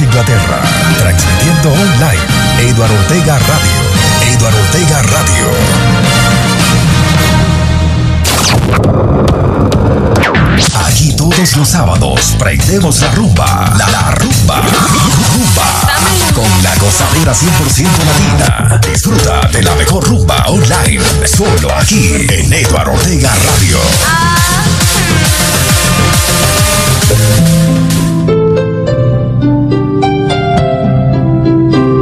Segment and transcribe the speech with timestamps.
[0.00, 0.60] Inglaterra.
[0.98, 2.22] Transmitiendo online.
[2.60, 4.34] Eduardo Ortega Radio.
[4.34, 5.50] Eduardo Ortega Radio.
[10.86, 13.74] Aquí todos los sábados prendemos la rumba.
[13.76, 14.62] La, la rumba.
[15.34, 15.92] Rumba.
[16.34, 18.80] Con la gozadera 100% latina.
[18.90, 21.02] Disfruta de la mejor rumba online.
[21.26, 23.78] Solo aquí en Eduardo Ortega Radio.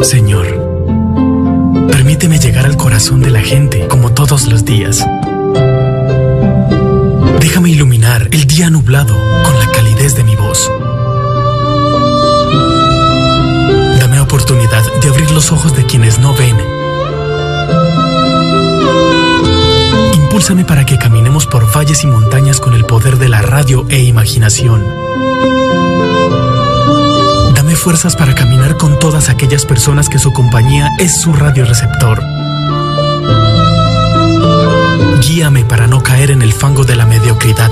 [0.02, 0.46] Señor,
[1.88, 5.06] permíteme llegar al corazón de la gente como todos los días.
[7.38, 9.14] Déjame iluminar el día nublado
[9.44, 10.70] con la calidez de mi voz.
[13.98, 16.56] Dame oportunidad de abrir los ojos de quienes no ven.
[20.14, 24.00] Impúlsame para que caminemos por valles y montañas con el poder de la radio e
[24.00, 24.82] imaginación.
[27.70, 32.20] Dame fuerzas para caminar con todas aquellas personas que su compañía es su radioreceptor.
[35.20, 37.70] Guíame para no caer en el fango de la mediocridad.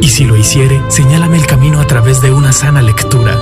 [0.00, 3.38] Y si lo hiciere, señálame el camino a través de una sana lectura.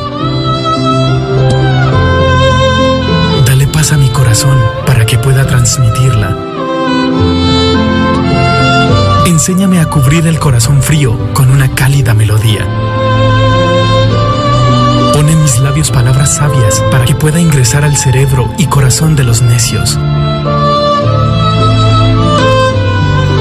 [3.47, 6.37] Dale paz a mi corazón para que pueda transmitirla.
[9.27, 12.94] Enséñame a cubrir el corazón frío con una cálida melodía.
[15.25, 19.25] Pon en mis labios palabras sabias para que pueda ingresar al cerebro y corazón de
[19.25, 19.99] los necios.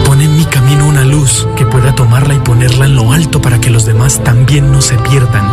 [0.06, 3.60] Pon en mi camino una luz que pueda tomarla y ponerla en lo alto para
[3.60, 5.46] que los demás también no se pierdan.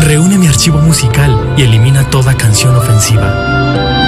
[0.00, 4.07] Reúne mi archivo musical y elimina toda canción ofensiva.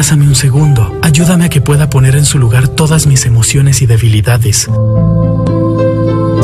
[0.00, 0.98] Abrázame un segundo.
[1.02, 4.66] Ayúdame a que pueda poner en su lugar todas mis emociones y debilidades.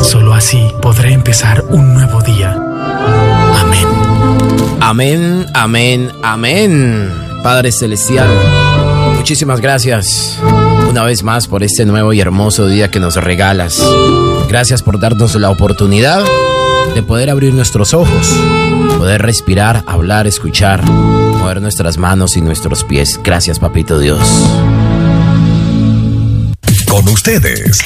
[0.03, 2.53] Solo así podré empezar un nuevo día.
[3.59, 3.87] Amén.
[4.79, 7.11] Amén, amén, amén.
[7.43, 8.29] Padre Celestial,
[9.17, 10.39] muchísimas gracias
[10.91, 13.83] una vez más por este nuevo y hermoso día que nos regalas.
[14.51, 16.23] Gracias por darnos la oportunidad
[16.95, 18.39] de poder abrir nuestros ojos,
[18.99, 20.83] poder respirar, hablar, escuchar,
[21.47, 23.21] mover nuestras manos y nuestros pies.
[23.23, 24.19] Gracias, Papito Dios.
[26.89, 27.79] Con ustedes,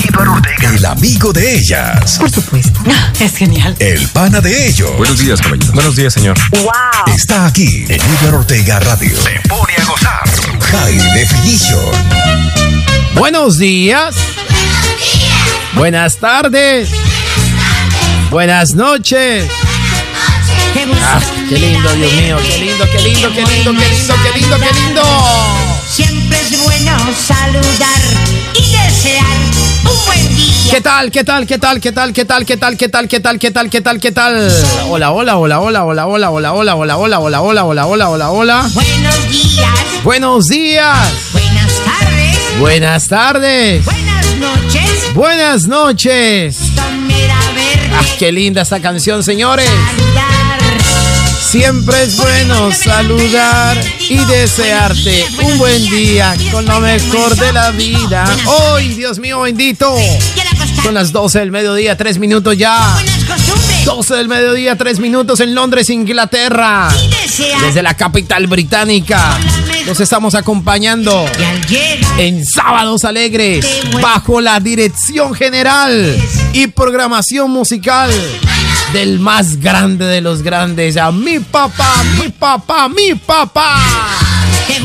[0.75, 2.81] el amigo de ellas, Por supuesto.
[3.21, 3.77] Es genial.
[3.79, 4.97] el pana de ellos.
[4.97, 5.73] Buenos días, caballero.
[5.75, 6.39] Buenos días, señor.
[6.53, 7.15] ¡Wow!
[7.15, 9.15] Está aquí en Edgar Ortega Radio.
[9.21, 10.23] Se pone a gozar.
[10.73, 11.95] High Definition.
[13.15, 14.15] Buenos días.
[15.75, 16.89] Buenas tardes.
[18.31, 19.45] Buenas noches.
[21.03, 24.57] Ah, qué lindo, Dios mío, qué lindo, qué lindo, qué lindo, qué lindo, qué lindo,
[24.59, 25.03] qué lindo.
[25.89, 26.93] Siempre es bueno
[27.27, 28.01] saludar
[28.55, 29.25] y desear
[29.85, 30.71] un buen día.
[30.71, 31.11] ¿Qué tal?
[31.11, 31.47] ¿Qué tal?
[31.47, 31.81] ¿Qué tal?
[31.81, 32.13] ¿Qué tal?
[32.13, 32.47] ¿Qué tal?
[32.47, 32.77] ¿Qué tal?
[32.77, 33.09] ¿Qué tal?
[33.09, 33.39] ¿Qué tal?
[33.39, 33.69] ¿Qué tal?
[33.71, 34.01] ¿Qué tal?
[34.01, 34.53] ¿Qué tal?
[34.89, 38.31] Hola, hola, hola, hola, hola, hola, hola, hola, hola, hola, hola, hola, hola, hola, hola,
[38.31, 38.71] hola.
[38.73, 41.11] Buenos días, Buenos días.
[41.33, 43.85] buenas tardes, Buenas tardes.
[43.85, 45.15] buenas noches.
[45.15, 46.59] Buenas noches.
[47.93, 49.69] Ah, qué linda esta canción, señores.
[49.69, 50.40] saludar.
[51.51, 53.77] Siempre es bueno saludar
[54.09, 58.25] y desearte un buen día con lo mejor de la vida.
[58.47, 59.93] Hoy, Dios mío bendito.
[60.85, 62.93] Son las 12 del mediodía, 3 minutos ya.
[62.95, 63.85] buenas costumbres.
[63.85, 66.89] 12 del mediodía, 3 minutos en Londres, Inglaterra.
[67.63, 69.37] Desde la capital británica.
[69.87, 71.27] Los estamos acompañando
[72.17, 73.67] en Sábados Alegres,
[74.01, 76.17] bajo la dirección general
[76.53, 78.13] y programación musical
[78.93, 83.77] del más grande de los grandes, a mi papá, mi papá, mi papá,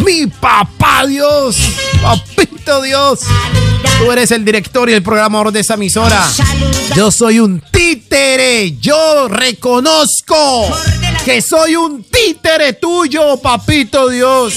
[0.03, 1.57] mi papá Dios,
[2.01, 3.19] papito Dios.
[3.99, 6.27] Tú eres el director y el programador de esa emisora.
[6.95, 10.69] Yo soy un títere, yo reconozco
[11.23, 14.53] Que soy un títere tuyo, papito Dios.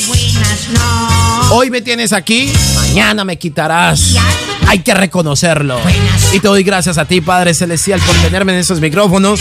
[1.51, 4.15] Hoy me tienes aquí, mañana me quitarás.
[4.67, 5.79] Hay que reconocerlo.
[6.33, 9.41] Y te doy gracias a ti, Padre Celestial, por tenerme en esos micrófonos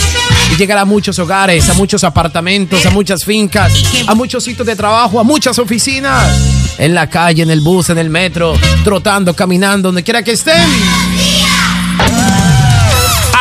[0.54, 3.74] y llegar a muchos hogares, a muchos apartamentos, a muchas fincas,
[4.08, 7.98] a muchos sitios de trabajo, a muchas oficinas, en la calle, en el bus, en
[7.98, 8.54] el metro,
[8.86, 10.69] trotando, caminando, donde quiera que estén.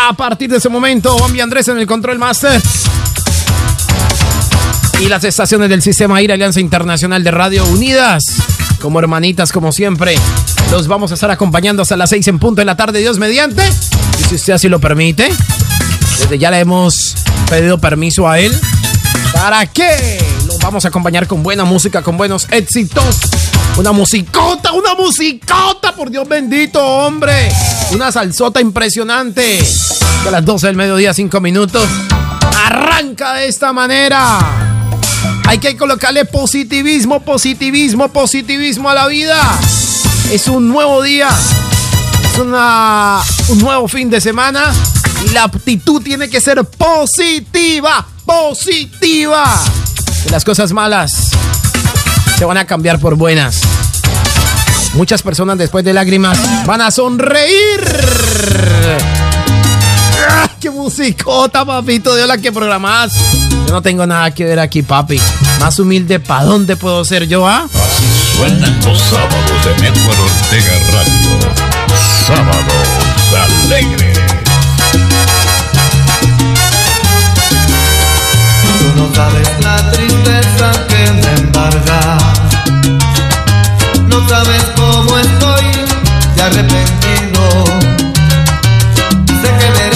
[0.09, 2.61] A partir de ese momento, Bambi Andrés en el Control Master.
[5.01, 8.25] Y las estaciones del Sistema IRA Alianza Internacional de Radio Unidas,
[8.81, 10.15] como hermanitas, como siempre,
[10.71, 13.63] los vamos a estar acompañando hasta las 6 en punto de la tarde, Dios mediante.
[14.19, 15.31] Y si usted así lo permite,
[16.19, 17.15] desde ya le hemos
[17.51, 18.59] pedido permiso a él.
[19.35, 20.19] ¿Para qué?
[20.47, 23.21] Lo vamos a acompañar con buena música, con buenos éxitos.
[23.77, 27.53] Una musicota, una musicota, por Dios bendito, hombre.
[27.93, 29.63] Una salsota impresionante.
[30.23, 31.87] Que a las 12 del mediodía, 5 minutos.
[32.65, 34.66] Arranca de esta manera.
[35.47, 39.41] Hay que colocarle positivismo, positivismo, positivismo a la vida.
[40.33, 41.29] Es un nuevo día.
[42.33, 44.73] Es una, un nuevo fin de semana.
[45.25, 48.07] Y la actitud tiene que ser positiva.
[48.25, 49.63] Positiva.
[50.25, 51.31] Que las cosas malas
[52.37, 53.61] se van a cambiar por buenas.
[54.95, 57.81] Muchas personas después de lágrimas van a sonreír.
[60.29, 62.15] ¡Ah, ¡Qué musicota, papito!
[62.15, 63.13] De la que programás.
[63.67, 65.21] Yo no tengo nada que ver aquí, papi.
[65.61, 67.67] Más humilde, ¿pa' dónde puedo ser yo, ah?
[67.67, 71.39] Así suenan los sábados de Network Ortega Radio.
[72.27, 73.07] Sábados
[73.37, 74.19] alegres.
[78.63, 82.19] Tú no sabes la tristeza que me embarga.
[84.09, 85.65] No sabes cómo estoy
[86.37, 87.65] de arrepentido.
[89.43, 89.96] Sé que merezco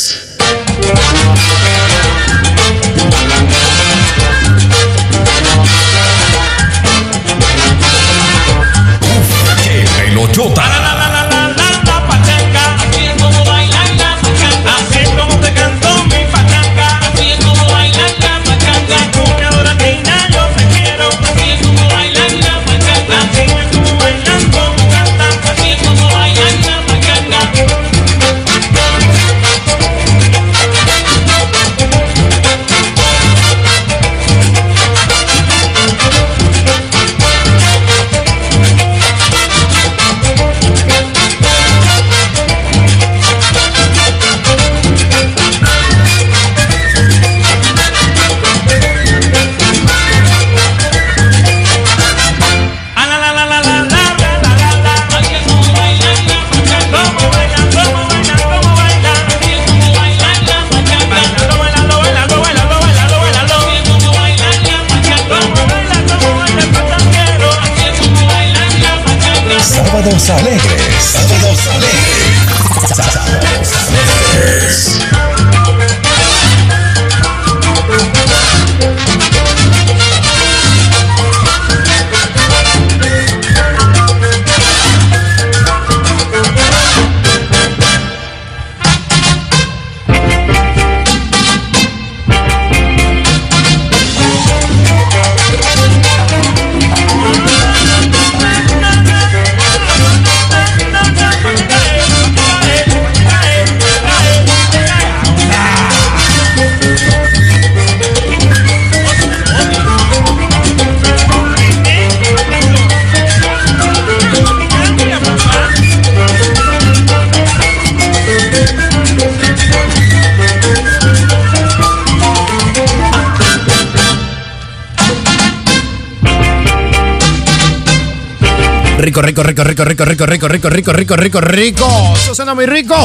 [129.11, 132.13] Rico, rico, rico, rico, rico, rico, rico, rico, rico, rico, rico, rico.
[132.15, 132.95] Eso suena muy rico.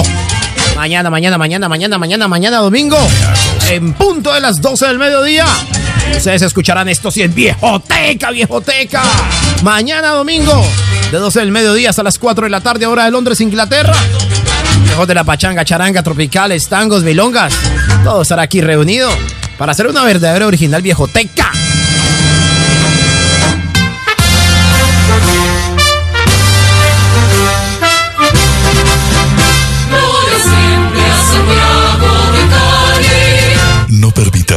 [0.76, 2.96] Mañana, mañana, mañana, mañana, mañana, mañana, domingo.
[3.68, 5.46] En punto de las 12 del mediodía.
[6.16, 9.02] Ustedes escucharán esto si es viejoteca, viejoteca.
[9.64, 10.64] Mañana, domingo.
[11.10, 13.96] De 12 del mediodía hasta las 4 de la tarde, hora de Londres, Inglaterra.
[14.86, 17.52] Lejos de la pachanga, charanga, tropicales, tangos, milongas.
[18.04, 19.10] Todo estará aquí reunido
[19.58, 21.50] para hacer una verdadera original viejoteca.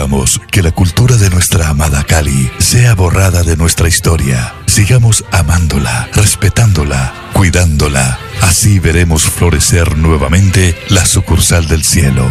[0.09, 4.55] Permitamos que la cultura de nuestra amada Cali sea borrada de nuestra historia.
[4.65, 8.17] Sigamos amándola, respetándola, cuidándola.
[8.41, 12.25] Así veremos florecer nuevamente la sucursal del cielo.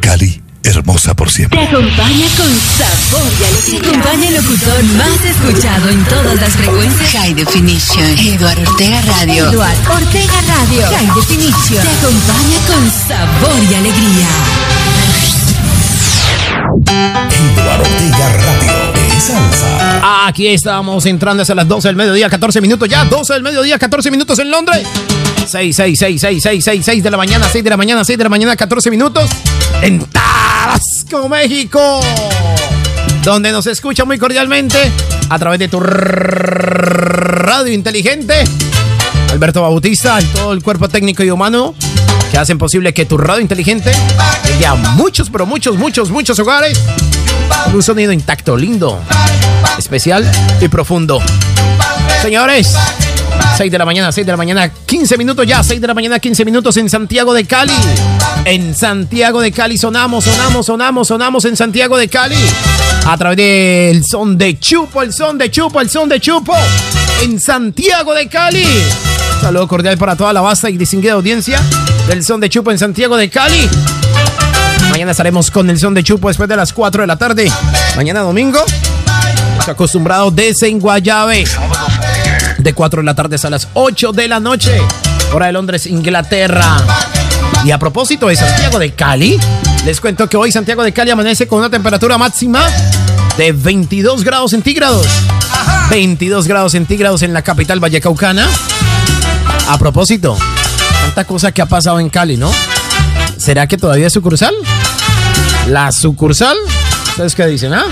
[0.00, 1.62] Cali, hermosa por Te siempre.
[1.62, 3.80] acompaña con sabor y alegría.
[3.80, 7.10] Te acompaña el locutor más escuchado en todas las frecuencias.
[7.12, 8.18] High Definition.
[8.18, 9.50] Eduardo Ortega Radio.
[9.50, 10.86] Eduardo Ortega Radio.
[10.86, 11.82] High Definition.
[11.82, 14.28] Te acompaña con sabor y alegría.
[19.20, 20.26] Salsa.
[20.26, 23.04] Aquí estamos entrando hacia las 12 del mediodía, 14 minutos ya.
[23.04, 24.86] 12 del mediodía, 14 minutos en Londres.
[25.46, 28.18] 6, 6, 6, 6, 6, 6, 6 de la mañana, 6 de la mañana, 6
[28.18, 29.30] de la mañana, 14 minutos.
[29.80, 32.00] En Tarasco, México.
[33.22, 34.78] Donde nos escucha muy cordialmente
[35.28, 38.44] a través de tu radio inteligente.
[39.30, 41.74] Alberto Bautista y todo el cuerpo técnico y humano
[42.30, 43.92] que hacen posible que tu radio inteligente
[44.46, 46.80] llegue a muchos, pero muchos, muchos, muchos hogares
[47.72, 49.00] un sonido intacto, lindo,
[49.78, 51.20] especial y profundo.
[52.20, 52.74] Señores,
[53.56, 56.18] 6 de la mañana, 6 de la mañana, 15 minutos ya, 6 de la mañana,
[56.18, 57.72] 15 minutos en Santiago de Cali.
[58.44, 62.36] En Santiago de Cali sonamos, sonamos, sonamos, sonamos en Santiago de Cali.
[63.06, 66.54] A través del son de Chupo, el son de Chupo, el son de Chupo.
[67.22, 68.66] En Santiago de Cali.
[69.42, 71.60] Saludo cordial para toda la vasta y distinguida audiencia
[72.06, 73.68] del son de Chupo en Santiago de Cali.
[74.88, 77.50] Mañana estaremos con el son de Chupo después de las 4 de la tarde.
[77.96, 78.64] Mañana domingo,
[79.66, 81.44] acostumbrado desde en Guayave.
[82.58, 84.80] De 4 de la tarde hasta las 8 de la noche.
[85.34, 86.76] Hora de Londres, Inglaterra.
[87.64, 89.40] Y a propósito de Santiago de Cali,
[89.84, 92.64] les cuento que hoy Santiago de Cali amanece con una temperatura máxima
[93.36, 95.04] de 22 grados centígrados.
[95.90, 98.48] 22 grados centígrados en la capital vallecaucana.
[99.68, 100.36] A propósito,
[101.02, 102.50] tanta cosa que ha pasado en Cali, ¿no?
[103.36, 104.54] ¿Será que todavía es sucursal?
[105.68, 106.56] ¿La sucursal?
[107.08, 107.84] ¿Ustedes qué dicen, ah?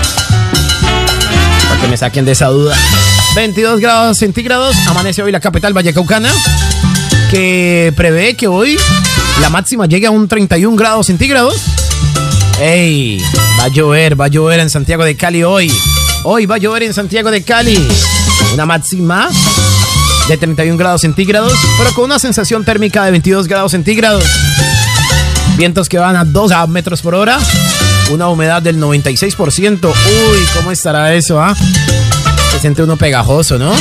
[1.69, 2.77] Para que me saquen de esa duda.
[3.35, 4.75] 22 grados centígrados.
[4.87, 6.29] Amanece hoy la capital vallecaucana,
[7.29, 8.77] que prevé que hoy
[9.41, 11.55] la máxima llegue a un 31 grados centígrados.
[12.59, 13.23] ¡Ey!
[13.59, 15.71] Va a llover, va a llover en Santiago de Cali hoy.
[16.23, 17.87] Hoy va a llover en Santiago de Cali.
[18.53, 19.29] Una máxima
[20.31, 24.23] de 31 grados centígrados, pero con una sensación térmica de 22 grados centígrados.
[25.57, 27.37] Vientos que van a 2 metros por hora.
[28.11, 29.85] Una humedad del 96%.
[29.87, 31.53] Uy, ¿cómo estará eso, ah?
[32.51, 33.73] Se siente uno pegajoso, ¿no?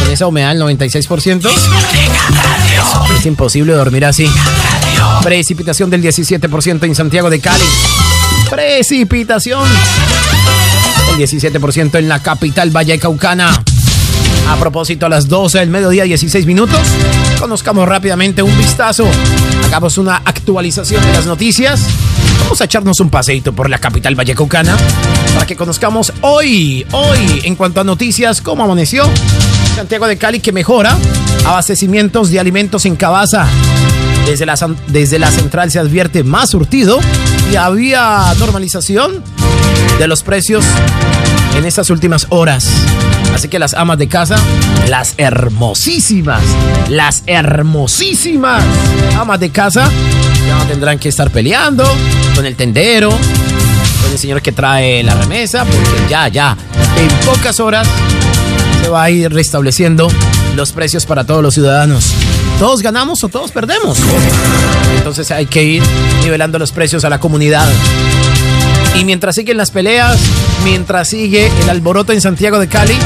[0.00, 1.48] Con esa humedad del 96%.
[3.16, 4.28] Es imposible dormir así.
[5.22, 7.64] Precipitación del 17% en Santiago de Cali.
[8.50, 9.62] Precipitación.
[11.12, 13.62] El 17% en la capital Vallecaucana.
[14.48, 16.80] A propósito, a las 12 del mediodía, 16 minutos,
[17.38, 19.06] conozcamos rápidamente un vistazo.
[19.66, 21.80] Hagamos una actualización de las noticias.
[22.40, 24.76] Vamos a echarnos un paseito por la capital vallecaucana
[25.34, 29.08] para que conozcamos hoy, hoy, en cuanto a noticias, cómo amaneció
[29.74, 30.96] Santiago de Cali, que mejora
[31.44, 33.46] abastecimientos de alimentos en Cabaza.
[34.26, 37.00] Desde la, desde la central se advierte más surtido
[37.50, 39.22] y había normalización
[39.98, 40.64] de los precios
[41.56, 42.68] en estas últimas horas.
[43.34, 44.36] Así que las amas de casa,
[44.88, 46.42] las hermosísimas,
[46.88, 48.62] las hermosísimas
[49.18, 49.90] amas de casa,
[50.46, 51.84] ya no tendrán que estar peleando
[52.34, 56.56] con el tendero, con el señor que trae la remesa, porque ya, ya,
[56.96, 57.88] en pocas horas
[58.82, 60.08] se va a ir restableciendo
[60.54, 62.12] los precios para todos los ciudadanos.
[62.58, 63.98] ¿Todos ganamos o todos perdemos?
[64.96, 65.82] Entonces hay que ir
[66.22, 67.68] nivelando los precios a la comunidad.
[68.94, 70.18] Y mientras siguen las peleas,
[70.64, 72.96] mientras sigue el alboroto en Santiago de Cali,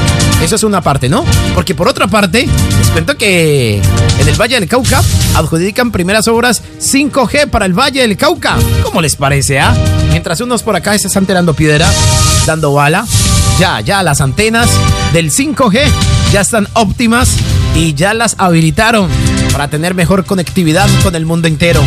[0.43, 1.25] eso es una parte, ¿no?
[1.55, 2.47] Porque por otra parte,
[2.77, 3.81] les cuento que
[4.19, 5.01] en el Valle del Cauca
[5.35, 8.57] adjudican primeras obras 5G para el Valle del Cauca.
[8.83, 9.75] ¿Cómo les parece, ah?
[10.11, 11.91] Mientras unos por acá se están tirando piedra,
[12.45, 13.05] dando bala,
[13.59, 14.69] ya, ya las antenas
[15.11, 15.81] del 5G
[16.31, 17.35] ya están óptimas
[17.75, 19.09] y ya las habilitaron
[19.51, 21.81] para tener mejor conectividad con el mundo entero.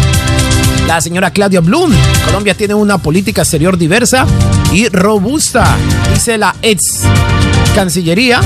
[0.87, 1.93] La señora Claudia Blum,
[2.25, 4.27] Colombia tiene una política exterior diversa
[4.73, 5.77] y robusta,
[6.13, 7.03] dice la ex
[7.75, 8.41] Cancillería,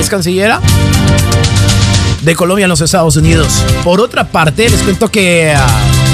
[0.00, 0.60] es cancillera
[2.22, 3.62] de Colombia en los Estados Unidos.
[3.84, 5.54] Por otra parte, les cuento que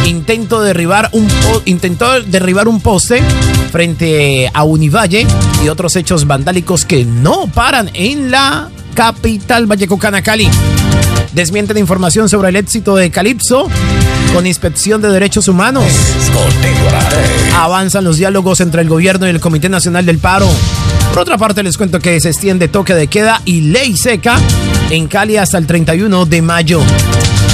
[0.06, 1.28] intento derribar un
[1.64, 3.22] intentó derribar un poste
[3.70, 5.26] frente a Univalle
[5.64, 10.48] y otros hechos vandálicos que no paran en la capital Vallecocana Cali.
[11.32, 13.68] Desmienten información sobre el éxito de Calipso
[14.32, 15.84] con inspección de derechos humanos.
[17.56, 20.48] Avanzan los diálogos entre el gobierno y el Comité Nacional del Paro.
[21.12, 24.38] Por otra parte, les cuento que se extiende toque de queda y ley seca
[24.90, 26.80] en Cali hasta el 31 de mayo.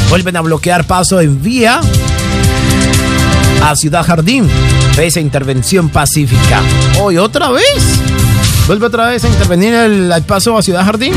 [0.09, 1.81] Vuelven a bloquear paso en vía
[3.63, 4.49] a Ciudad Jardín,
[4.95, 6.61] pese a intervención pacífica.
[7.01, 8.01] Hoy otra vez.
[8.67, 11.15] Vuelve otra vez a intervenir el, el paso a Ciudad Jardín.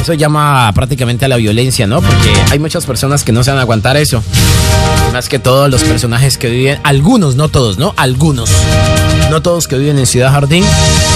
[0.00, 2.00] Eso llama prácticamente a la violencia, ¿no?
[2.00, 4.22] Porque hay muchas personas que no se van a aguantar eso.
[5.12, 7.92] Más que todos los personajes que viven, algunos, no todos, ¿no?
[7.96, 8.50] Algunos.
[9.30, 10.64] No todos que viven en Ciudad Jardín,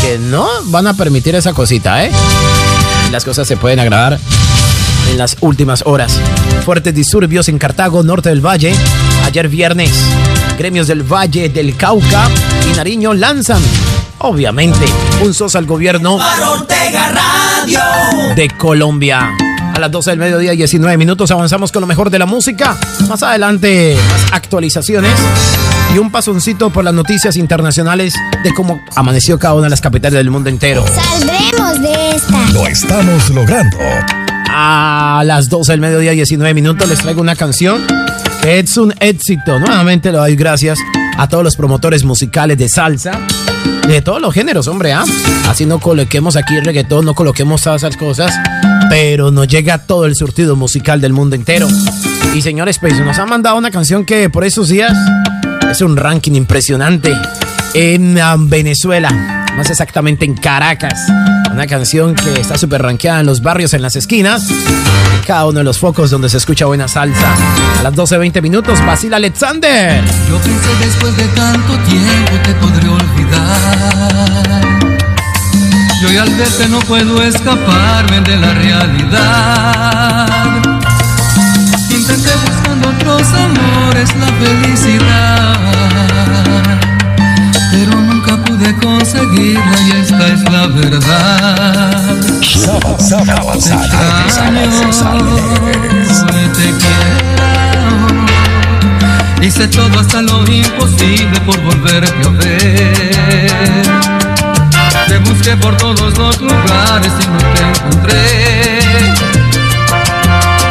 [0.03, 2.11] que no van a permitir esa cosita, ¿eh?
[3.11, 4.19] Las cosas se pueden agravar
[5.11, 6.21] en las últimas horas.
[6.65, 8.75] Fuertes disturbios en Cartago, norte del Valle.
[9.25, 9.93] Ayer viernes,
[10.59, 12.29] gremios del Valle del Cauca
[12.71, 13.63] y Nariño lanzan,
[14.19, 14.85] obviamente,
[15.23, 16.19] un sos al gobierno
[18.37, 19.31] de Colombia.
[19.75, 22.77] A las 12 del mediodía, 19 minutos, avanzamos con lo mejor de la música.
[23.09, 25.13] Más adelante, más actualizaciones
[25.95, 30.17] y un pasoncito por las noticias internacionales de cómo amaneció cada una de las capitales
[30.17, 30.85] del mundo entero.
[30.87, 32.51] Saldremos de esta.
[32.53, 33.79] Lo estamos logrando.
[34.49, 37.85] A las 12 del mediodía, 19 minutos, les traigo una canción
[38.43, 39.59] que es un éxito.
[39.59, 40.79] Nuevamente le doy gracias
[41.17, 43.21] a todos los promotores musicales de salsa.
[43.87, 45.05] De todos los géneros, hombre, ¿ah?
[45.49, 48.35] Así no coloquemos aquí reggaetón, no coloquemos todas esas cosas,
[48.89, 51.69] pero nos llega todo el surtido musical del mundo entero.
[52.35, 54.93] Y señores, pues nos han mandado una canción que por esos días
[55.71, 57.13] es un ranking impresionante
[57.75, 60.99] en um, Venezuela, más exactamente en Caracas.
[61.51, 65.59] Una canción que está súper rankeada en los barrios, en las esquinas, en cada uno
[65.59, 67.35] de los focos donde se escucha buena salsa.
[67.79, 70.03] A las 12.20 minutos, Basil Alexander.
[70.29, 74.61] Yo pensé después de tanto tiempo te podré olvidar.
[76.03, 80.29] Yo y al verte no puedo escaparme de la realidad.
[81.89, 84.94] Intenté buscando otros amores la felicidad,
[89.45, 92.03] vida y esta es la verdad.
[92.43, 93.61] Sábado, sábado,
[94.91, 95.37] sábado,
[96.57, 97.25] te quiero.
[99.43, 103.85] Hice todo hasta lo imposible por volverte a ver.
[105.09, 108.25] Te busqué por todos los lugares y no te encontré.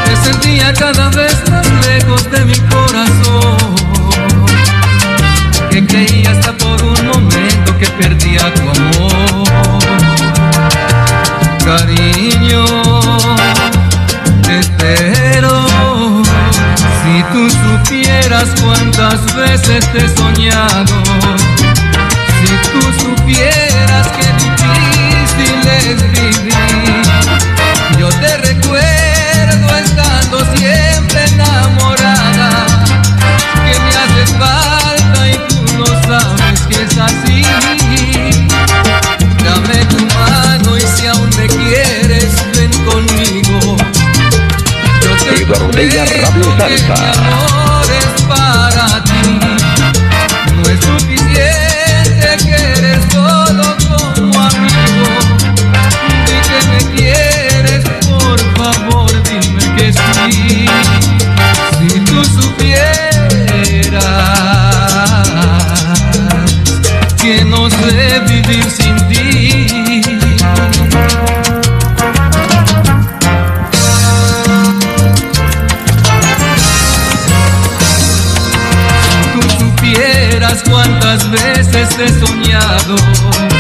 [0.08, 3.76] Me sentía cada vez más lejos de mi corazón.
[5.70, 6.93] Que creía hasta por un
[7.64, 9.48] siento que perdí a tu amor.
[11.64, 12.66] Cariño,
[14.42, 15.66] te espero.
[17.04, 21.04] Si tú supieras cuántas veces te he soñado.
[22.40, 27.04] Si tú supieras qué difícil es vivir.
[27.98, 32.66] Yo te recuerdo estando siempre enamorada.
[33.66, 36.43] Que me haces falta y tú no sabes
[36.84, 37.42] es así.
[39.44, 43.78] Dame tu mano y si aún me quieres, ven conmigo.
[45.02, 46.94] Yo te Bordella Radio Salsa.
[46.94, 49.40] Mi amor es para ti.
[50.56, 51.23] No es suficiente.
[81.14, 83.53] cuántas veces he soñado.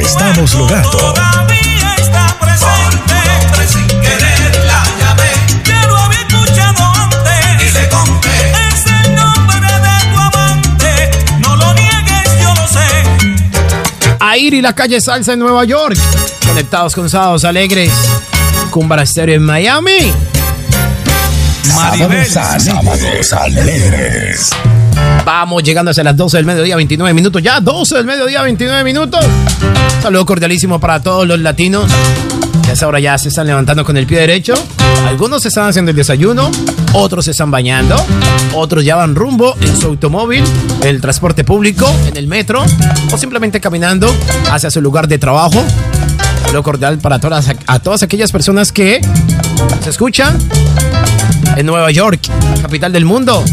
[0.00, 0.90] Estamos logrando.
[0.90, 3.14] Todavía está presente.
[3.68, 5.30] Sin querer la llamé.
[5.64, 7.68] Ya lo había escuchado antes.
[7.68, 8.52] Y le conté.
[8.68, 11.10] Es el nombre de tu amante.
[11.40, 14.34] No lo niegues, yo lo sé.
[14.34, 15.96] Air y la calle Salsa en Nueva York.
[16.46, 17.92] Conectados con Sábados Alegres.
[19.02, 20.12] Estéreo en Miami.
[21.62, 22.32] Sábados alegres.
[22.32, 24.50] Sábados alegres.
[25.24, 27.42] Vamos llegando hacia las 12 del mediodía, 29 minutos.
[27.42, 29.24] Ya, 12 del mediodía, 29 minutos.
[30.02, 31.90] Saludo cordialísimo para todos los latinos.
[32.64, 34.54] Que a esa hora ya se están levantando con el pie derecho.
[35.06, 36.50] Algunos se están haciendo el desayuno,
[36.92, 37.96] otros se están bañando,
[38.54, 40.44] otros ya van rumbo en su automóvil,
[40.80, 42.64] en el transporte público, en el metro
[43.12, 44.12] o simplemente caminando
[44.50, 45.62] hacia su lugar de trabajo.
[46.44, 49.00] Saludo cordial para todas, a todas aquellas personas que
[49.82, 50.38] se escuchan
[51.56, 52.20] en Nueva York,
[52.56, 53.44] la capital del mundo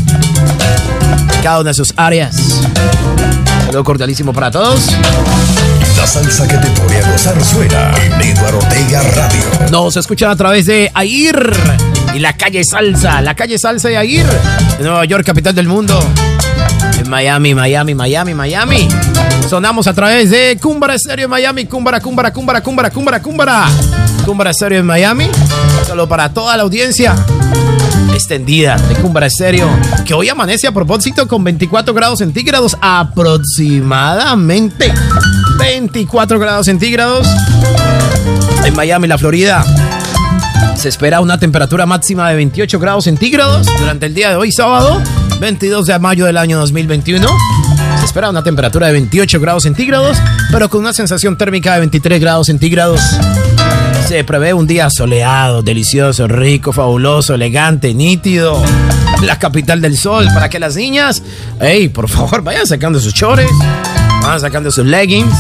[1.42, 2.36] cada una de sus áreas.
[3.66, 4.96] Saludo cordialísimo para todos.
[5.98, 9.70] La salsa que te pone a gozar suena en Eduardo Ortega Radio.
[9.72, 11.54] Nos escuchan a través de Air
[12.16, 14.28] y la calle Salsa, la calle Salsa y Air,
[14.78, 16.00] en Nueva York, capital del mundo.
[17.00, 18.88] En Miami, Miami, Miami, Miami.
[19.48, 23.68] Sonamos a través de Cumbara Estéreo Miami, Cumbara, Cumbara, Cumbara, Cumbara, Cumbara, Cumbara.
[24.26, 25.30] Cumbara Estéreo en Miami.
[25.88, 27.16] Solo para toda la audiencia
[28.14, 29.70] extendida de Cumbara Estéreo,
[30.06, 34.94] que hoy amanece a propósito con 24 grados centígrados aproximadamente.
[35.58, 37.28] 24 grados centígrados
[38.66, 39.66] en Miami, la Florida.
[40.76, 45.02] Se espera una temperatura máxima de 28 grados centígrados durante el día de hoy, sábado,
[45.40, 47.28] 22 de mayo del año 2021.
[48.00, 50.18] Se espera una temperatura de 28 grados centígrados,
[50.52, 53.02] pero con una sensación térmica de 23 grados centígrados.
[54.10, 58.60] Se prevé un día soleado, delicioso, rico, fabuloso, elegante, nítido.
[59.22, 61.22] La capital del sol, para que las niñas,
[61.60, 63.48] hey, por favor, vayan sacando sus chores,
[64.24, 65.32] vayan sacando sus leggings.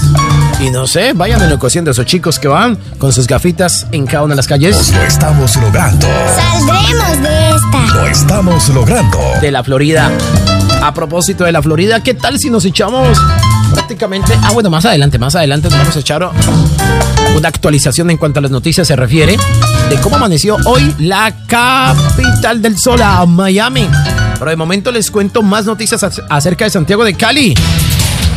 [0.60, 4.26] Y no sé, vayan enloqueciendo a esos chicos que van con sus gafitas en cada
[4.26, 4.94] una de las calles.
[4.94, 6.08] Lo estamos logrando.
[6.36, 7.96] Saldremos de esta.
[7.96, 9.18] Lo estamos logrando.
[9.42, 10.12] De la Florida.
[10.84, 13.20] A propósito de la Florida, ¿qué tal si nos echamos
[13.74, 14.38] prácticamente...
[14.44, 16.30] Ah, bueno, más adelante, más adelante nos vamos a echar
[17.36, 19.38] una actualización en cuanto a las noticias se refiere
[19.89, 23.88] de cómo amaneció hoy la capital del sol a Miami.
[24.38, 27.54] Pero de momento les cuento más noticias acerca de Santiago de Cali,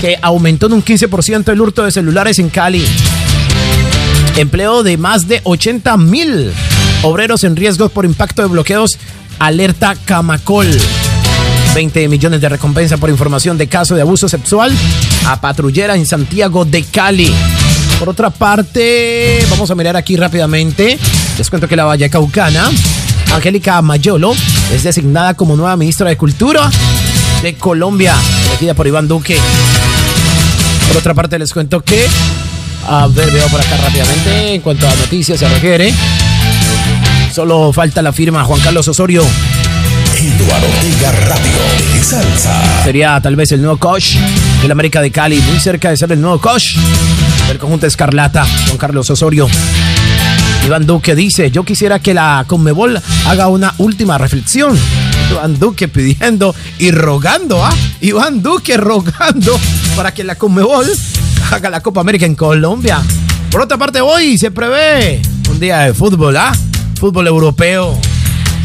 [0.00, 2.84] que aumentó en un 15% el hurto de celulares en Cali.
[4.36, 6.52] Empleo de más de 80 mil
[7.02, 8.98] obreros en riesgo por impacto de bloqueos.
[9.38, 10.68] Alerta Camacol.
[11.74, 14.72] 20 millones de recompensa por información de caso de abuso sexual
[15.26, 17.32] a patrullera en Santiago de Cali.
[18.02, 20.98] Por otra parte, vamos a mirar aquí rápidamente.
[21.38, 22.68] Les cuento que la Valle Caucana,
[23.32, 24.34] Angélica Mayolo,
[24.74, 26.68] es designada como nueva ministra de Cultura
[27.42, 28.16] de Colombia,
[28.48, 29.38] elegida por Iván Duque.
[30.88, 32.08] Por otra parte, les cuento que,
[32.88, 35.94] a ver, veo por acá rápidamente, en cuanto a noticias se refiere,
[37.32, 39.24] solo falta la firma Juan Carlos Osorio.
[40.18, 42.82] Eduardo Ortega Radio de Salsa.
[42.82, 44.16] Sería tal vez el nuevo coach
[44.60, 46.76] del América de Cali, muy cerca de ser el nuevo coach
[47.48, 49.48] del conjunto Escarlata, Juan Carlos Osorio.
[50.64, 54.78] Iván Duque dice, yo quisiera que la Conmebol haga una última reflexión.
[55.30, 57.74] Iván Duque pidiendo y rogando, ¿ah?
[58.00, 59.58] Iván Duque rogando
[59.96, 60.86] para que la Conmebol
[61.50, 63.02] haga la Copa América en Colombia.
[63.50, 66.52] Por otra parte, hoy se prevé un día de fútbol, ¿ah?
[66.98, 67.98] Fútbol europeo.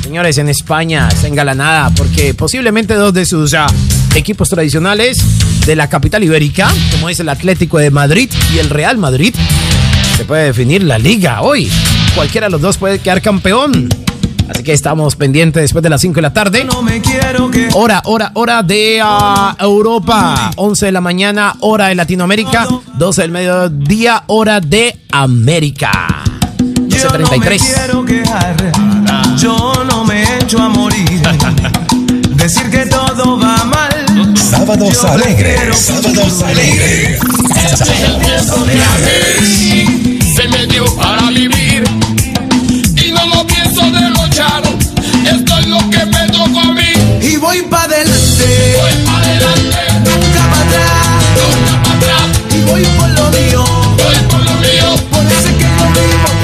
[0.03, 3.65] Señores, en España está engalanada porque posiblemente dos de sus uh,
[4.15, 5.17] equipos tradicionales
[5.65, 9.35] de la capital ibérica, como es el Atlético de Madrid y el Real Madrid,
[10.15, 11.71] se puede definir la liga hoy.
[12.15, 13.89] Cualquiera de los dos puede quedar campeón.
[14.49, 16.65] Así que estamos pendientes después de las 5 de la tarde.
[17.73, 20.51] Hora, hora, hora de uh, Europa.
[20.55, 22.67] 11 de la mañana, hora de Latinoamérica.
[22.97, 25.91] 12 del mediodía, hora de América.
[26.57, 29.37] 12.33.
[29.37, 31.07] Yo no me echo a morir.
[32.35, 33.96] Decir que todo va mal.
[34.67, 35.79] Sábados alegres.
[35.79, 37.19] Sábados alegres.
[40.35, 41.85] Se me dio para vivir
[43.01, 44.63] y no lo pienso derrochar.
[45.23, 46.91] Esto es lo que me tocó a mí.
[47.21, 48.75] Y voy para adelante.
[48.77, 49.77] Voy para adelante.
[50.03, 51.23] Nunca para atrás.
[51.37, 52.27] Nunca para atrás.
[52.53, 53.63] Y voy por lo mío.
[54.03, 54.97] Voy por lo mío.
[55.09, 56.36] Por eso es que yo vivo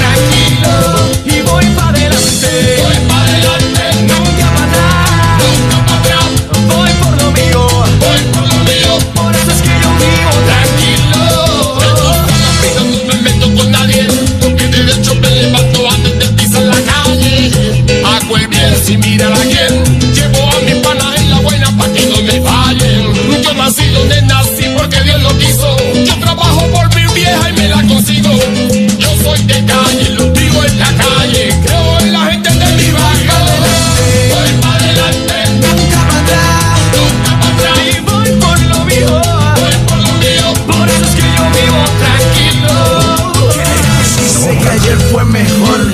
[44.63, 45.93] que ayer fue mejor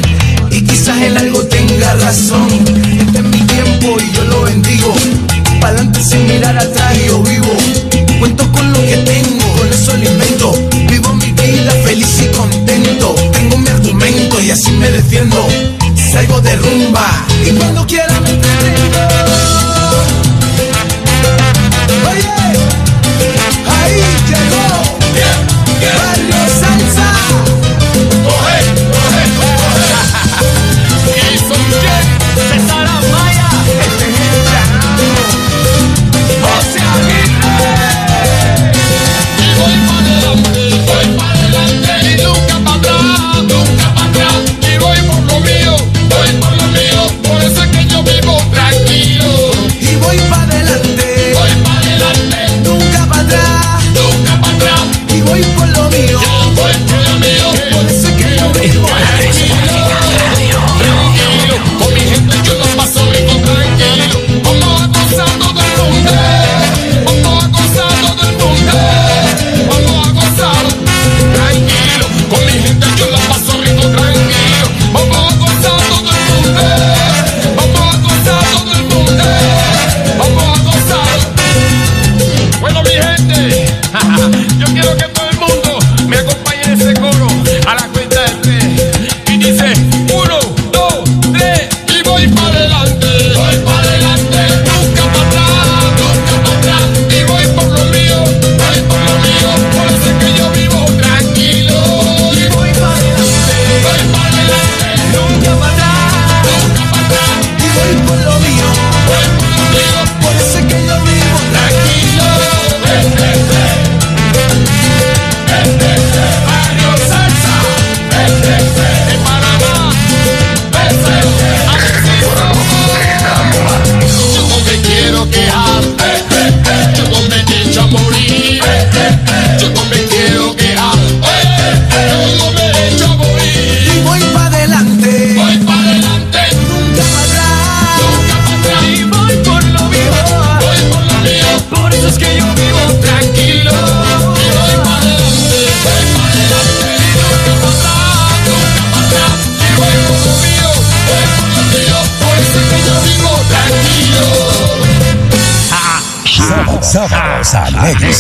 [0.52, 2.48] y quizás en algo tenga razón.
[3.00, 4.94] Este es mi tiempo y yo lo bendigo.
[5.60, 7.54] Pa'lante sin mirar atrás yo vivo.
[8.20, 10.54] Cuento con lo que tengo, con eso alimento.
[10.90, 13.16] Vivo mi vida feliz y contento.
[13.32, 15.48] Tengo mi argumento y así me defiendo.
[16.12, 19.59] Salgo de rumba y cuando quiera me entrego.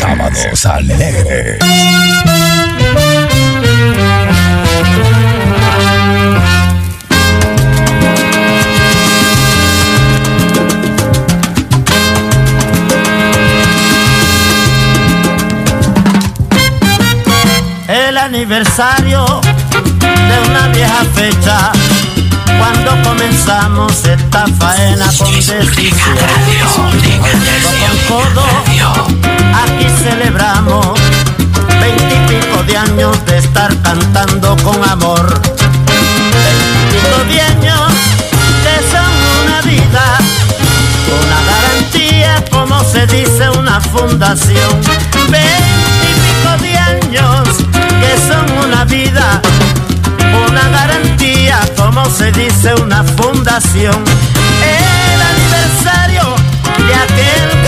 [0.09, 1.59] Sábados Alegres.
[17.87, 19.41] El aniversario
[20.01, 21.71] de una vieja fecha,
[22.57, 25.88] cuando comenzamos esta faena con decir
[34.63, 35.41] con amor.
[37.27, 37.91] 10 años
[38.63, 39.11] que son
[39.43, 40.17] una vida,
[41.21, 44.81] una garantía, como se dice, una fundación.
[45.29, 47.47] 20 años
[47.99, 49.41] que son una vida,
[50.49, 54.03] una garantía, como se dice, una fundación.
[54.63, 56.35] El aniversario
[56.87, 57.58] de aquel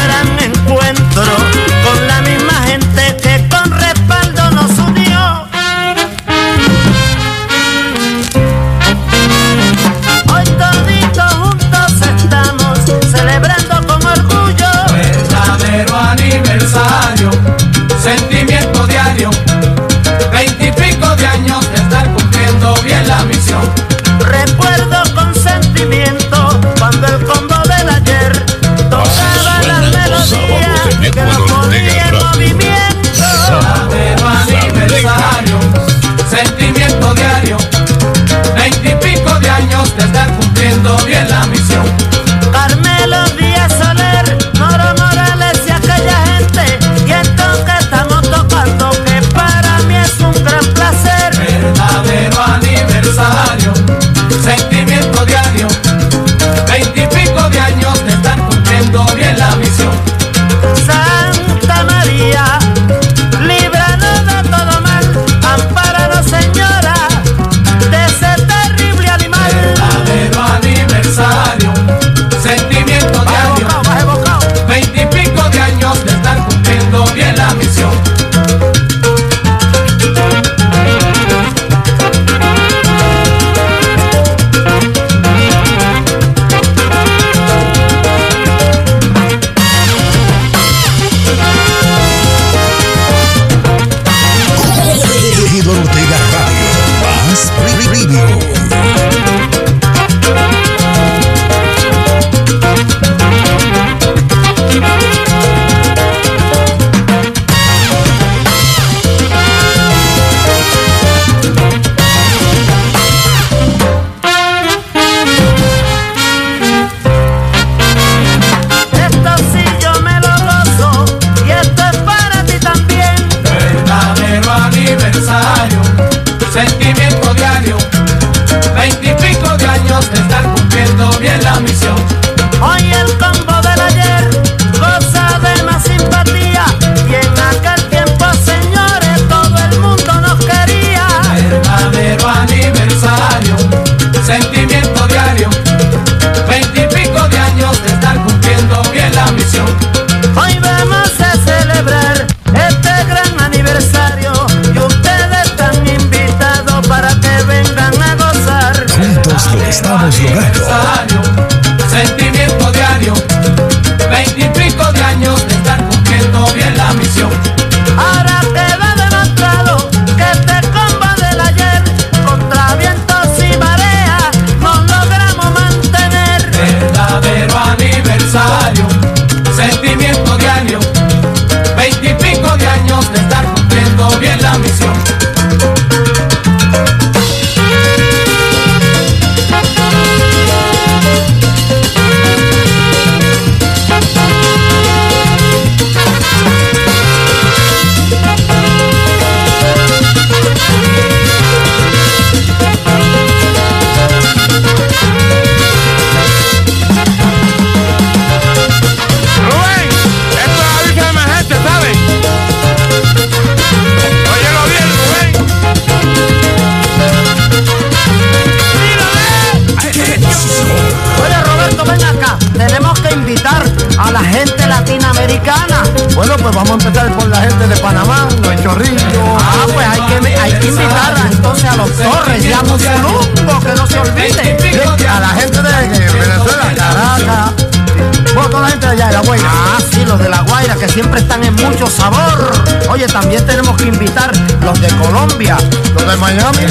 [241.92, 242.52] sabor.
[242.89, 244.32] Oye, también tenemos que invitar
[244.62, 245.58] los de Colombia,
[245.94, 246.66] los de Miami.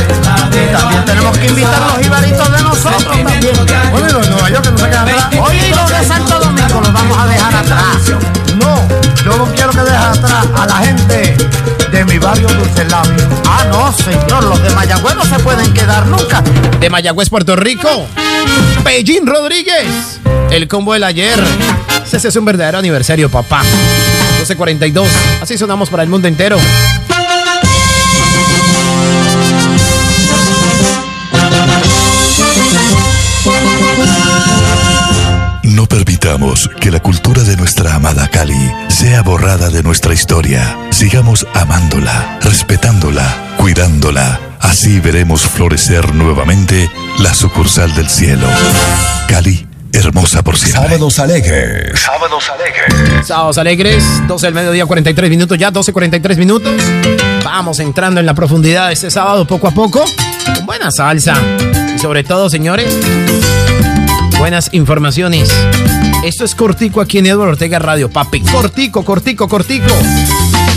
[0.50, 3.40] Y también tenemos que invitar los ibaritos de nosotros también.
[3.92, 5.28] Oye, los de Nueva York que no se quedan atrás.
[5.40, 7.96] Oye, y los de Santo Domingo los vamos a dejar atrás.
[8.56, 8.88] No,
[9.24, 11.36] yo no quiero que dejes atrás a la gente
[11.92, 13.28] de mi barrio Dulce Labio.
[13.46, 16.42] Ah, no, señor, los de Mayagüez no se pueden quedar nunca.
[16.80, 18.06] De Mayagüez, Puerto Rico.
[18.84, 20.20] Pellín Rodríguez.
[20.50, 21.38] El combo del ayer.
[22.10, 23.62] Ese es un verdadero aniversario, papá.
[24.40, 25.06] 12.42.
[25.42, 26.56] Así sonamos para el mundo entero.
[35.62, 40.76] No permitamos que la cultura de nuestra amada Cali sea borrada de nuestra historia.
[40.90, 44.40] Sigamos amándola, respetándola, cuidándola.
[44.60, 48.46] Así veremos florecer nuevamente la sucursal del cielo.
[49.28, 50.82] Cali, hermosa por siempre.
[50.82, 52.00] Sábados alegres.
[52.00, 53.26] Sábados alegres.
[53.26, 56.72] Sábados alegres, 12 del mediodía, 43 minutos ya, 12, 43 minutos.
[57.44, 60.04] Vamos entrando en la profundidad de este sábado poco a poco,
[60.54, 61.34] con buena salsa.
[61.94, 62.96] Y sobre todo, señores,
[64.38, 65.50] buenas informaciones.
[66.24, 68.40] Esto es cortico aquí en Eduardo Ortega Radio, papi.
[68.42, 69.92] Cortico, cortico, cortico.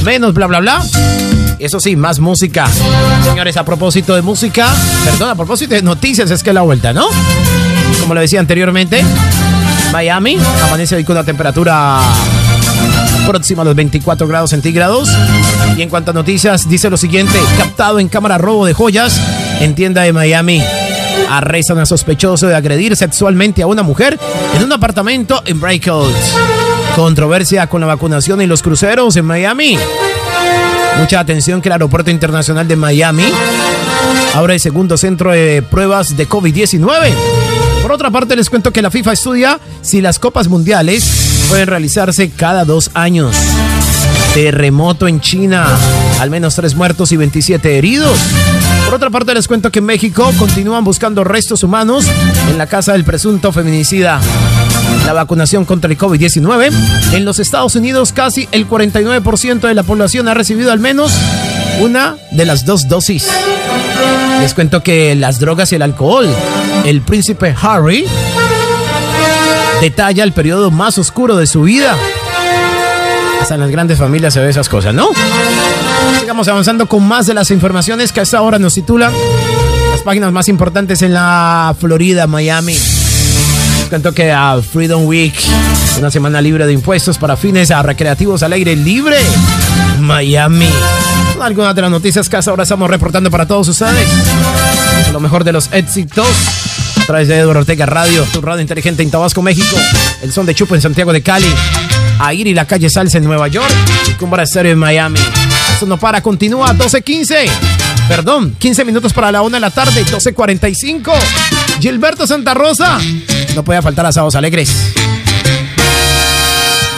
[0.04, 0.84] Menos bla, bla, bla.
[1.60, 2.68] Eso sí, más música.
[3.24, 4.74] Señores, a propósito de música,
[5.06, 7.08] perdón, a propósito de noticias, es que la vuelta, ¿no?
[8.04, 9.02] Como lo decía anteriormente,
[9.94, 12.02] Miami amanece hoy con una temperatura
[13.26, 15.10] próxima a los 24 grados centígrados.
[15.78, 19.22] Y en cuanto a noticias, dice lo siguiente: captado en cámara robo de joyas
[19.62, 20.62] en tienda de Miami.
[21.30, 24.20] Arrestan a sospechoso de agredir sexualmente a una mujer
[24.54, 26.12] en un apartamento en Brickell.
[26.98, 29.80] Controversia con la vacunación y los cruceros en Miami.
[31.00, 33.32] Mucha atención que el Aeropuerto Internacional de Miami
[34.34, 37.53] abre el segundo centro de pruebas de COVID-19.
[37.94, 42.32] Por otra parte, les cuento que la FIFA estudia si las copas mundiales pueden realizarse
[42.32, 43.36] cada dos años.
[44.34, 45.68] Terremoto en China,
[46.20, 48.18] al menos tres muertos y 27 heridos.
[48.86, 52.08] Por otra parte, les cuento que en México continúan buscando restos humanos
[52.50, 54.20] en la casa del presunto feminicida.
[55.06, 56.72] La vacunación contra el COVID-19.
[57.14, 61.12] En los Estados Unidos, casi el 49% de la población ha recibido al menos
[61.80, 63.28] una de las dos dosis.
[64.42, 66.28] Les cuento que las drogas y el alcohol.
[66.86, 68.06] El príncipe Harry
[69.82, 71.96] detalla el periodo más oscuro de su vida.
[73.42, 75.10] Hasta en las grandes familias se ve esas cosas, ¿no?
[76.20, 79.12] Sigamos avanzando con más de las informaciones que hasta ahora nos titulan
[79.92, 82.74] las páginas más importantes en la Florida, Miami.
[82.74, 85.36] Les cuento que a Freedom Week,
[86.00, 89.18] una semana libre de impuestos para fines a recreativos al aire libre,
[90.00, 90.70] Miami.
[91.42, 94.08] Algunas de las noticias que ahora estamos reportando para todos ustedes.
[95.12, 96.28] Lo mejor de los éxitos.
[97.02, 99.76] A través de Eduardo Ortega Radio, tu radio inteligente en Tabasco, México.
[100.22, 101.54] El son de Chupo en Santiago de Cali.
[102.30, 103.74] Air y la calle Salsa en Nueva York.
[104.08, 105.20] Y Cumbra Estéreo en Miami.
[105.76, 107.50] Eso no para, continúa 12.15.
[108.08, 111.12] Perdón, 15 minutos para la una de la tarde, 12.45.
[111.80, 113.00] Gilberto Santa Rosa.
[113.56, 114.94] No puede faltar a Sábados Alegres.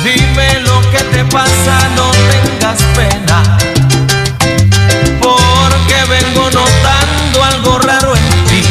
[0.03, 3.74] Dime lo que te pasa, no tengas pena.
[7.65, 8.63] Algo raro en ti.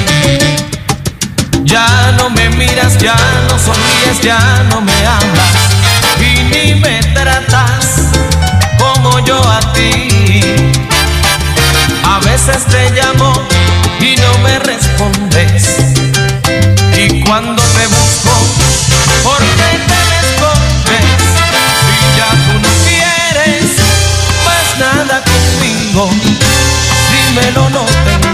[1.65, 3.17] Ya no me miras, ya
[3.49, 4.39] no sonríes, ya
[4.71, 5.55] no me hablas.
[6.21, 8.11] Y ni me tratas
[8.79, 10.09] como yo a ti.
[12.05, 13.33] A veces te llamo
[14.01, 15.77] y no me respondes.
[16.97, 18.33] Y cuando te busco,
[19.25, 21.23] ¿por qué te escondes?
[21.87, 23.67] Si ya tú no quieres
[24.47, 26.11] más nada conmigo,
[27.11, 28.34] dímelo, no tengas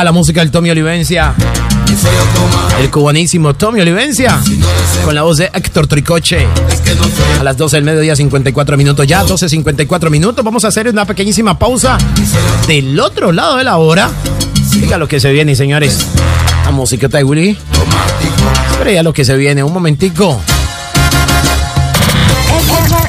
[0.00, 1.34] la música del Tommy Olivencia.
[2.80, 4.40] El cubanísimo Tommy Olivencia.
[5.04, 6.46] Con la voz de Héctor Tricoche.
[7.38, 9.06] A las 12 del mediodía, 54 minutos.
[9.06, 10.42] Ya, 12.54 minutos.
[10.44, 11.98] Vamos a hacer una pequeñísima pausa
[12.66, 14.10] del otro lado de la hora.
[14.70, 16.06] Diga lo que se viene, señores.
[16.64, 17.58] La música de Willy.
[18.78, 19.62] Pero ya lo que se viene.
[19.62, 20.40] Un momentico.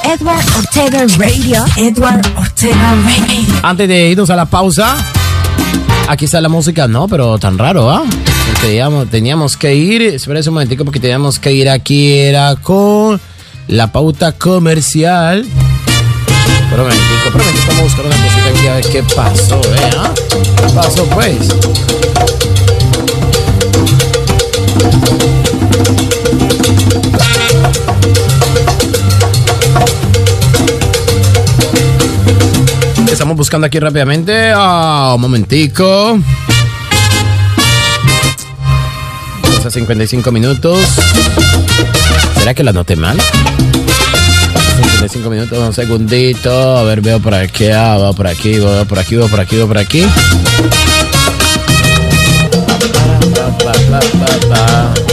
[0.04, 1.66] Edward Ortega Radio.
[1.78, 3.60] Edward Ortega Radio.
[3.64, 5.13] Antes de irnos a la pausa.
[6.08, 8.04] Aquí está la música, no, pero tan raro, ¿ah?
[9.10, 13.20] Teníamos, que ir, espérense un momentico porque teníamos que ir aquí, era con
[13.68, 15.46] la pauta comercial.
[16.70, 19.90] Pero momentico, pero vamos a buscar una cosita aquí a ver qué pasó, ¿eh?
[19.98, 20.12] ¿Ah?
[20.68, 21.38] ¿Qué pasó, pues?
[33.36, 34.52] buscando aquí rápidamente.
[34.54, 36.20] Ah, oh, un momentico.
[39.42, 40.80] Vamos a 55 minutos.
[42.38, 43.18] ¿Será que la noté mal?
[44.76, 46.78] 55 minutos, un segundito.
[46.78, 49.56] A ver, veo por aquí, ah, veo por aquí, veo por aquí, veo por aquí,
[49.56, 50.00] veo por aquí.
[50.02, 50.10] Veo
[53.58, 55.13] por aquí.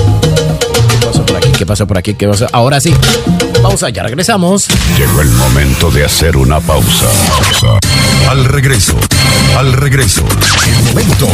[1.60, 2.14] ¿Qué pasó por aquí?
[2.14, 2.46] ¿Qué pasó?
[2.52, 2.90] Ahora sí.
[3.62, 4.66] Pausa, ya regresamos.
[4.96, 7.04] Llegó el momento de hacer una pausa.
[8.30, 8.96] Al regreso,
[9.58, 10.24] al regreso,
[10.66, 11.28] en momentos,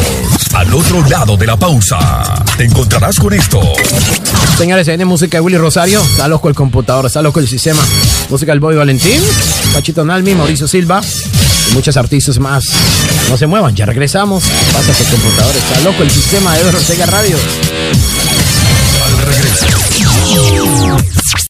[0.53, 3.61] al otro lado de la pausa, te encontrarás con esto.
[4.59, 6.03] Señores, viene música de Willy Rosario.
[6.03, 7.81] Está loco el computador, está loco el sistema.
[8.29, 9.23] Música del Boy Valentín,
[9.73, 11.03] Pachito Nalmi, Mauricio Silva
[11.71, 12.65] y muchos artistas más.
[13.31, 14.43] No se muevan, ya regresamos.
[14.73, 17.37] Pasa ese computador, está loco el sistema de Ortega Radio.
[20.27, 21.37] すいません。